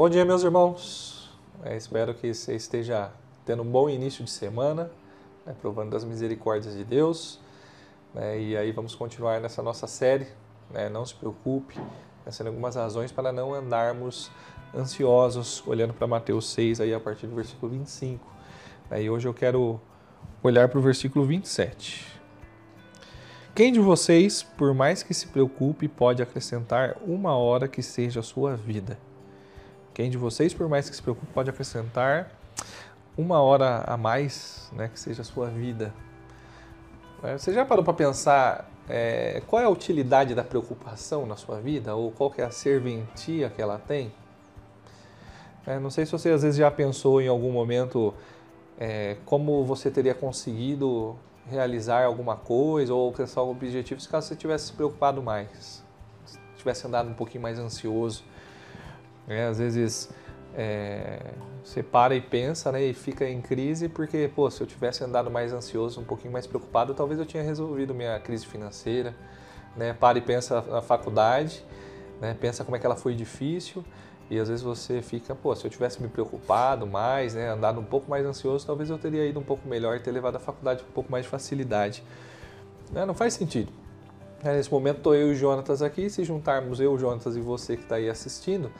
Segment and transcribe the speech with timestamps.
[0.00, 1.28] Bom dia, meus irmãos.
[1.62, 3.12] É, espero que você esteja
[3.44, 4.90] tendo um bom início de semana,
[5.44, 7.38] né, provando das misericórdias de Deus.
[8.14, 10.26] Né, e aí vamos continuar nessa nossa série.
[10.70, 11.78] Né, não se preocupe,
[12.24, 14.30] né, sendo algumas razões para não andarmos
[14.74, 18.26] ansiosos, olhando para Mateus 6, aí a partir do versículo 25.
[18.88, 19.78] Né, e hoje eu quero
[20.42, 22.06] olhar para o versículo 27.
[23.54, 28.22] Quem de vocês, por mais que se preocupe, pode acrescentar uma hora que seja a
[28.22, 28.96] sua vida?
[30.00, 32.32] Quem de vocês, por mais que se preocupe, pode acrescentar
[33.18, 35.92] uma hora a mais, né, que seja a sua vida?
[37.22, 41.60] É, você já parou para pensar é, qual é a utilidade da preocupação na sua
[41.60, 41.94] vida?
[41.94, 44.10] Ou qual é a serventia que ela tem?
[45.66, 48.14] É, não sei se você às vezes já pensou em algum momento
[48.78, 51.14] é, como você teria conseguido
[51.46, 55.84] realizar alguma coisa ou alcançar algum objetivo se caso você tivesse se preocupado mais,
[56.56, 58.24] tivesse andado um pouquinho mais ansioso.
[59.30, 60.10] É, às vezes
[60.56, 61.20] é,
[61.62, 65.30] você para e pensa né, e fica em crise porque, pô, se eu tivesse andado
[65.30, 69.14] mais ansioso, um pouquinho mais preocupado, talvez eu tinha resolvido minha crise financeira.
[69.76, 69.92] Né?
[69.92, 71.64] Para e pensa na faculdade,
[72.20, 72.36] né?
[72.40, 73.84] pensa como é que ela foi difícil
[74.28, 77.84] e às vezes você fica, pô, se eu tivesse me preocupado mais, né, andado um
[77.84, 80.82] pouco mais ansioso, talvez eu teria ido um pouco melhor e ter levado a faculdade
[80.82, 82.02] com um pouco mais de facilidade.
[82.90, 83.04] Né?
[83.04, 83.72] Não faz sentido.
[84.42, 87.40] É, nesse momento estou eu e o Jonatas aqui, se juntarmos eu, o Jonatas e
[87.40, 88.70] você que está aí assistindo,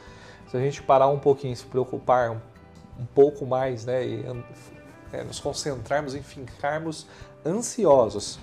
[0.47, 4.25] se a gente parar um pouquinho, se preocupar um, pouco mais, né, e
[5.11, 7.07] é, nos concentrarmos em ficarmos
[7.45, 8.39] ansiosos,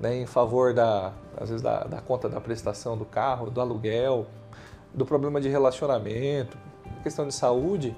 [0.00, 4.26] né, em favor da, às vezes da, da, conta da prestação do carro, do aluguel,
[4.92, 6.58] do problema de relacionamento,
[7.02, 7.96] questão de saúde,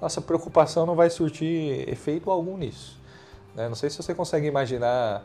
[0.00, 3.00] nossa preocupação não vai surtir efeito algum nisso.
[3.54, 3.68] Né?
[3.68, 5.24] Não sei se você consegue imaginar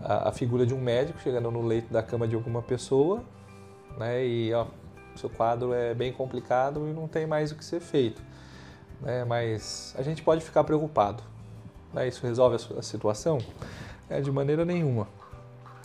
[0.00, 3.22] a, a, figura de um médico chegando no leito da cama de alguma pessoa,
[3.96, 4.66] né, e ó,
[5.16, 8.22] seu quadro é bem complicado e não tem mais o que ser feito.
[9.00, 9.24] Né?
[9.24, 11.22] Mas a gente pode ficar preocupado.
[11.92, 12.08] Né?
[12.08, 13.38] Isso resolve a situação?
[14.08, 15.08] É, de maneira nenhuma.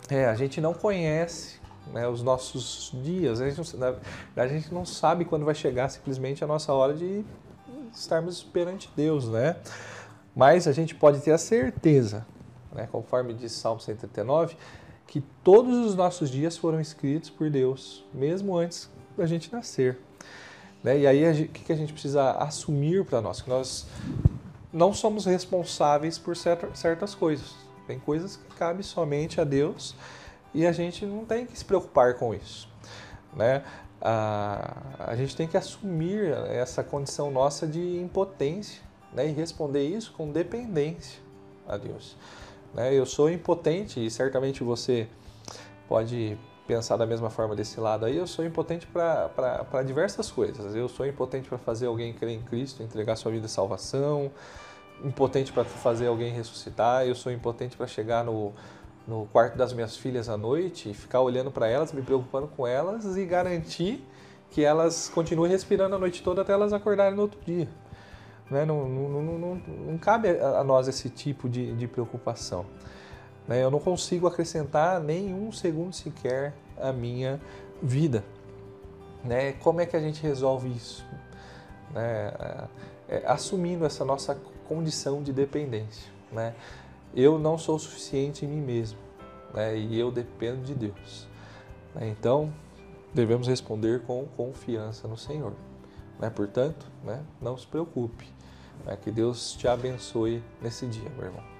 [0.08, 1.58] É, a gente não conhece
[1.92, 3.96] né, os nossos dias, a gente, não,
[4.36, 7.24] a gente não sabe quando vai chegar simplesmente a nossa hora de
[7.92, 9.56] estarmos perante Deus, né?
[10.34, 12.26] Mas a gente pode ter a certeza,
[12.72, 14.56] né, conforme diz Salmo 139,
[15.06, 19.98] que todos os nossos dias foram escritos por Deus, mesmo antes da gente nascer.
[20.82, 21.00] Né?
[21.00, 23.40] E aí o que a gente precisa assumir para nós?
[23.40, 23.86] Que nós
[24.72, 27.54] não somos responsáveis por certas coisas.
[27.86, 29.94] Tem coisas que cabem somente a Deus
[30.52, 32.68] e a gente não tem que se preocupar com isso.
[33.34, 33.62] Né?
[34.00, 38.82] A, a gente tem que assumir essa condição nossa de impotência
[39.12, 39.26] né?
[39.28, 41.20] e responder isso com dependência
[41.66, 42.16] a Deus.
[42.74, 42.94] Né?
[42.94, 45.08] Eu sou impotente e certamente você
[45.88, 50.74] pode pensar da mesma forma desse lado aí, eu sou impotente para diversas coisas.
[50.74, 54.30] Eu sou impotente para fazer alguém crer em Cristo, entregar sua vida em salvação,
[55.04, 58.52] impotente para fazer alguém ressuscitar, eu sou impotente para chegar no,
[59.06, 62.66] no quarto das minhas filhas à noite e ficar olhando para elas, me preocupando com
[62.66, 64.04] elas e garantir
[64.50, 67.68] que elas continuem respirando a noite toda até elas acordarem no outro dia.
[68.50, 68.64] Né?
[68.64, 72.64] Não, não, não, não cabe a nós esse tipo de, de preocupação.
[73.46, 73.62] Né?
[73.62, 77.40] Eu não consigo acrescentar nem um segundo sequer à minha
[77.82, 78.24] vida.
[79.24, 79.52] Né?
[79.52, 81.04] Como é que a gente resolve isso?
[81.92, 82.32] Né?
[83.08, 84.36] É, assumindo essa nossa
[84.68, 86.10] condição de dependência.
[86.32, 86.54] Né?
[87.14, 88.98] Eu não sou suficiente em mim mesmo
[89.54, 89.76] né?
[89.76, 91.26] e eu dependo de Deus.
[91.94, 92.08] Né?
[92.08, 92.52] Então,
[93.14, 95.52] devemos responder com confiança no Senhor.
[96.18, 96.30] Né?
[96.30, 97.22] Portanto, né?
[97.40, 98.26] não se preocupe.
[98.84, 98.96] Né?
[99.00, 101.55] Que Deus te abençoe nesse dia, meu irmão.